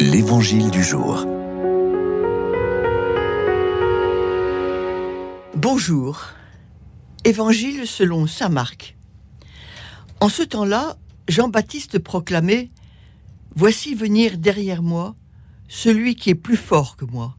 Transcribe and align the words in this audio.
L'Évangile 0.00 0.70
du 0.70 0.82
jour. 0.82 1.26
Bonjour. 5.54 6.24
Évangile 7.26 7.86
selon 7.86 8.26
Saint 8.26 8.48
Marc. 8.48 8.96
En 10.20 10.30
ce 10.30 10.42
temps-là, 10.42 10.96
Jean-Baptiste 11.28 11.98
proclamait 11.98 12.70
Voici 13.54 13.94
venir 13.94 14.38
derrière 14.38 14.82
moi 14.82 15.16
celui 15.68 16.14
qui 16.14 16.30
est 16.30 16.34
plus 16.34 16.56
fort 16.56 16.96
que 16.96 17.04
moi. 17.04 17.36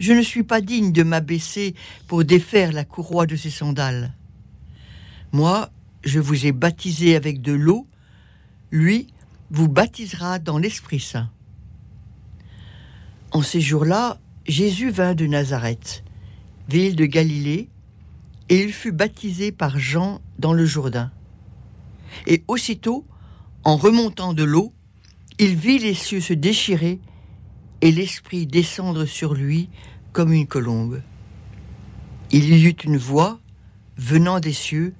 Je 0.00 0.12
ne 0.12 0.22
suis 0.22 0.42
pas 0.42 0.60
digne 0.60 0.90
de 0.90 1.04
m'abaisser 1.04 1.76
pour 2.08 2.24
défaire 2.24 2.72
la 2.72 2.84
courroie 2.84 3.26
de 3.26 3.36
ses 3.36 3.50
sandales. 3.50 4.12
Moi, 5.30 5.70
je 6.02 6.18
vous 6.18 6.46
ai 6.46 6.52
baptisé 6.52 7.14
avec 7.14 7.40
de 7.42 7.52
l'eau, 7.52 7.86
lui 8.72 9.06
vous 9.52 9.68
baptisera 9.68 10.40
dans 10.40 10.58
l'Esprit 10.58 10.98
Saint. 10.98 11.30
En 13.36 13.42
ces 13.42 13.60
jours-là, 13.60 14.18
Jésus 14.46 14.88
vint 14.88 15.14
de 15.14 15.26
Nazareth, 15.26 16.02
ville 16.70 16.96
de 16.96 17.04
Galilée, 17.04 17.68
et 18.48 18.62
il 18.62 18.72
fut 18.72 18.92
baptisé 18.92 19.52
par 19.52 19.78
Jean 19.78 20.22
dans 20.38 20.54
le 20.54 20.64
Jourdain. 20.64 21.12
Et 22.26 22.44
aussitôt, 22.48 23.04
en 23.62 23.76
remontant 23.76 24.32
de 24.32 24.42
l'eau, 24.42 24.72
il 25.38 25.54
vit 25.54 25.78
les 25.78 25.92
cieux 25.92 26.22
se 26.22 26.32
déchirer 26.32 26.98
et 27.82 27.92
l'Esprit 27.92 28.46
descendre 28.46 29.04
sur 29.04 29.34
lui 29.34 29.68
comme 30.14 30.32
une 30.32 30.46
colombe. 30.46 31.02
Il 32.30 32.54
y 32.54 32.64
eut 32.64 32.80
une 32.84 32.96
voix 32.96 33.38
venant 33.98 34.40
des 34.40 34.54
cieux, 34.54 34.94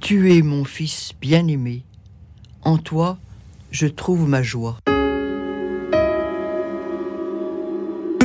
Tu 0.00 0.34
es 0.34 0.40
mon 0.40 0.64
Fils 0.64 1.12
bien-aimé, 1.20 1.84
en 2.62 2.78
toi 2.78 3.18
je 3.70 3.86
trouve 3.86 4.26
ma 4.26 4.42
joie. 4.42 4.78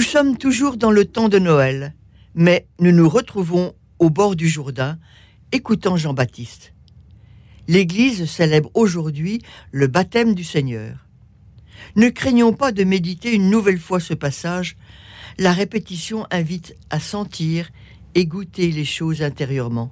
Sommes 0.10 0.40
toujours 0.40 0.76
dans 0.76 0.90
le 0.90 1.06
temps 1.06 1.30
de 1.30 1.38
Noël, 1.38 1.94
mais 2.34 2.66
nous 2.80 2.92
nous 2.92 3.08
retrouvons 3.08 3.76
au 4.00 4.10
bord 4.10 4.36
du 4.36 4.50
Jourdain, 4.50 4.98
écoutant 5.52 5.98
Jean-Baptiste. 5.98 6.74
L'Église 7.68 8.26
célèbre 8.26 8.72
aujourd'hui 8.74 9.44
le 9.72 9.86
baptême 9.86 10.34
du 10.34 10.44
Seigneur. 10.44 11.06
Ne 11.96 12.10
craignons 12.10 12.54
pas 12.54 12.72
de 12.72 12.84
méditer 12.84 13.36
une 13.36 13.52
nouvelle 13.52 13.78
fois 13.78 14.00
ce 14.00 14.16
passage, 14.16 14.78
la 15.38 15.54
répétition 15.54 16.26
invite 16.32 16.76
à 16.90 17.00
sentir 17.00 17.70
et 18.16 18.26
goûter 18.26 18.72
les 18.72 18.86
choses 18.86 19.22
intérieurement. 19.22 19.92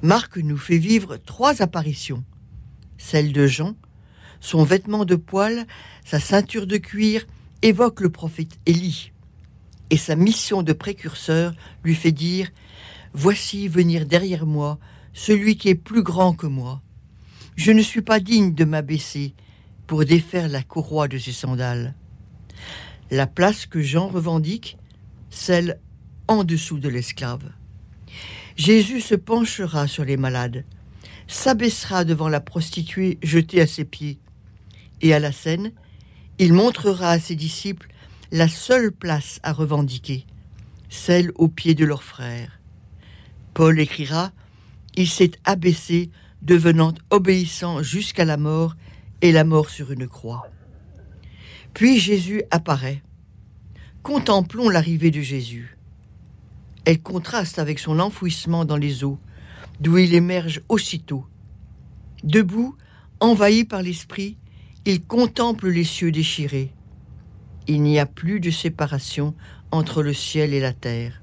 Marc 0.00 0.38
nous 0.38 0.56
fait 0.56 0.78
vivre 0.78 1.18
trois 1.18 1.60
apparitions. 1.60 2.24
Celle 2.96 3.34
de 3.34 3.46
Jean, 3.46 3.74
son 4.40 4.64
vêtement 4.64 5.04
de 5.04 5.16
poil, 5.16 5.66
sa 6.02 6.18
ceinture 6.18 6.66
de 6.66 6.78
cuir 6.78 7.26
évoque 7.62 8.00
le 8.00 8.10
prophète 8.10 8.58
Élie, 8.66 9.12
et 9.90 9.96
sa 9.96 10.16
mission 10.16 10.62
de 10.62 10.72
précurseur 10.72 11.54
lui 11.84 11.94
fait 11.94 12.12
dire 12.12 12.50
Voici 13.12 13.68
venir 13.68 14.06
derrière 14.06 14.46
moi 14.46 14.78
celui 15.12 15.56
qui 15.56 15.68
est 15.68 15.74
plus 15.74 16.02
grand 16.02 16.32
que 16.32 16.46
moi. 16.46 16.80
Je 17.56 17.72
ne 17.72 17.82
suis 17.82 18.02
pas 18.02 18.20
digne 18.20 18.54
de 18.54 18.64
m'abaisser 18.64 19.34
pour 19.86 20.04
défaire 20.04 20.48
la 20.48 20.62
courroie 20.62 21.08
de 21.08 21.18
ses 21.18 21.32
sandales. 21.32 21.94
La 23.10 23.26
place 23.26 23.66
que 23.66 23.82
Jean 23.82 24.08
revendique, 24.08 24.78
celle 25.30 25.80
en 26.28 26.44
dessous 26.44 26.78
de 26.78 26.88
l'esclave. 26.88 27.50
Jésus 28.56 29.00
se 29.00 29.16
penchera 29.16 29.88
sur 29.88 30.04
les 30.04 30.16
malades, 30.16 30.64
s'abaissera 31.26 32.04
devant 32.04 32.28
la 32.28 32.40
prostituée 32.40 33.18
jetée 33.22 33.60
à 33.60 33.66
ses 33.66 33.84
pieds, 33.84 34.20
et 35.00 35.12
à 35.12 35.18
la 35.18 35.32
scène, 35.32 35.72
il 36.40 36.54
montrera 36.54 37.10
à 37.10 37.18
ses 37.20 37.34
disciples 37.34 37.90
la 38.32 38.48
seule 38.48 38.92
place 38.92 39.40
à 39.42 39.52
revendiquer, 39.52 40.24
celle 40.88 41.32
aux 41.34 41.48
pieds 41.48 41.74
de 41.74 41.84
leurs 41.84 42.02
frères. 42.02 42.60
Paul 43.52 43.78
écrira 43.78 44.32
Il 44.96 45.06
s'est 45.06 45.32
abaissé, 45.44 46.08
devenant 46.40 46.94
obéissant 47.10 47.82
jusqu'à 47.82 48.24
la 48.24 48.38
mort, 48.38 48.74
et 49.20 49.32
la 49.32 49.44
mort 49.44 49.68
sur 49.68 49.92
une 49.92 50.08
croix. 50.08 50.48
Puis 51.74 52.00
Jésus 52.00 52.42
apparaît. 52.50 53.02
Contemplons 54.02 54.70
l'arrivée 54.70 55.10
de 55.10 55.20
Jésus. 55.20 55.76
Elle 56.86 57.02
contraste 57.02 57.58
avec 57.58 57.78
son 57.78 58.00
enfouissement 58.00 58.64
dans 58.64 58.78
les 58.78 59.04
eaux, 59.04 59.18
d'où 59.78 59.98
il 59.98 60.14
émerge 60.14 60.62
aussitôt. 60.70 61.26
Debout, 62.24 62.74
envahi 63.20 63.66
par 63.66 63.82
l'Esprit, 63.82 64.38
il 64.86 65.02
contemple 65.02 65.68
les 65.68 65.84
cieux 65.84 66.10
déchirés. 66.10 66.72
Il 67.66 67.82
n'y 67.82 67.98
a 67.98 68.06
plus 68.06 68.40
de 68.40 68.50
séparation 68.50 69.34
entre 69.70 70.02
le 70.02 70.14
ciel 70.14 70.54
et 70.54 70.60
la 70.60 70.72
terre. 70.72 71.22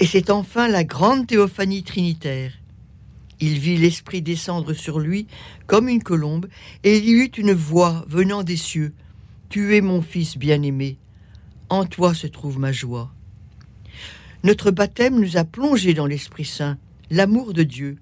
Et 0.00 0.06
c'est 0.06 0.30
enfin 0.30 0.68
la 0.68 0.84
grande 0.84 1.26
théophanie 1.26 1.82
trinitaire. 1.82 2.52
Il 3.38 3.58
vit 3.58 3.76
l'Esprit 3.76 4.22
descendre 4.22 4.72
sur 4.72 4.98
lui 4.98 5.26
comme 5.66 5.88
une 5.88 6.02
colombe, 6.02 6.46
et 6.84 6.98
il 6.98 7.04
y 7.04 7.12
eut 7.12 7.30
une 7.36 7.52
voix 7.52 8.04
venant 8.08 8.42
des 8.42 8.56
cieux. 8.56 8.92
Tu 9.48 9.76
es 9.76 9.80
mon 9.80 10.02
Fils 10.02 10.36
bien-aimé, 10.36 10.98
en 11.68 11.84
toi 11.84 12.14
se 12.14 12.26
trouve 12.26 12.58
ma 12.58 12.72
joie. 12.72 13.12
Notre 14.42 14.70
baptême 14.70 15.20
nous 15.20 15.36
a 15.36 15.44
plongés 15.44 15.94
dans 15.94 16.06
l'Esprit 16.06 16.44
Saint, 16.44 16.78
l'amour 17.10 17.52
de 17.52 17.62
Dieu. 17.62 17.98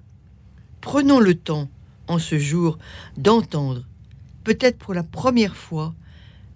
Prenons 0.81 1.21
le 1.21 1.35
temps, 1.35 1.69
en 2.07 2.19
ce 2.19 2.39
jour, 2.39 2.79
d'entendre 3.17 3.85
peut-être 4.45 4.79
pour 4.79 4.95
la 4.95 5.03
première 5.03 5.57
fois, 5.57 5.95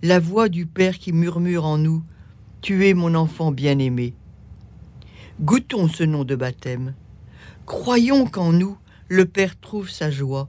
la 0.03 0.21
voix 0.21 0.49
du 0.49 0.67
Père 0.67 0.99
qui 0.99 1.13
murmure 1.13 1.65
en 1.65 1.79
nous 1.79 2.05
Tu 2.61 2.87
es 2.87 2.95
mon 2.95 3.15
enfant 3.15 3.51
bien-aimé. 3.51 4.15
Goûtons 5.41 5.89
ce 5.89 6.05
nom 6.05 6.25
de 6.25 6.37
baptême. 6.37 6.95
Croyons 7.67 8.27
qu'en 8.27 8.53
nous, 8.53 8.77
le 9.09 9.25
Père 9.25 9.59
trouve 9.59 9.89
sa 9.89 10.11
joie. 10.11 10.49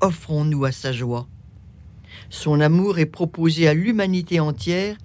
Offrons-nous 0.00 0.64
à 0.64 0.72
sa 0.72 0.92
joie. 0.92 1.28
Son 2.30 2.60
amour 2.60 2.98
est 2.98 3.06
proposé 3.06 3.68
à 3.68 3.74
l'humanité 3.74 4.40
entière, 4.40 4.96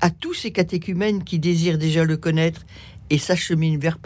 à 0.00 0.10
tous 0.10 0.34
ces 0.34 0.52
catéchumènes 0.52 1.24
qui 1.24 1.38
désirent 1.38 1.78
déjà 1.78 2.04
le 2.04 2.16
connaître 2.16 2.64
et 3.10 3.18
s'acheminent 3.18 3.78
vers 3.78 3.98